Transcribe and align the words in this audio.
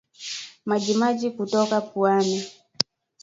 Majimaji 0.65 1.29
kutoka 1.31 1.81
puani 1.81 2.43